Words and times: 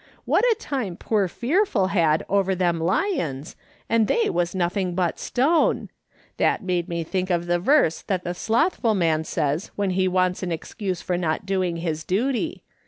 What 0.25 0.43
a 0.51 0.55
time 0.55 0.97
poor 0.97 1.27
Fearful 1.27 1.89
had 1.89 2.25
over 2.27 2.55
them 2.55 2.79
lions, 2.79 3.55
and 3.87 4.07
they 4.07 4.31
was 4.31 4.55
nothing 4.55 4.95
but 4.95 5.19
stone! 5.19 5.91
That 6.37 6.63
made 6.63 6.89
me 6.89 7.03
think 7.03 7.29
of 7.29 7.45
the 7.45 7.59
verse 7.59 8.01
that 8.01 8.23
the 8.23 8.33
slothful 8.33 8.95
man 8.95 9.23
says 9.25 9.69
when 9.75 9.91
he 9.91 10.07
wauts 10.09 10.41
an 10.41 10.51
excuse 10.51 11.03
for 11.03 11.19
not 11.19 11.45
doing 11.45 11.77
his 11.77 12.03
duty. 12.03 12.63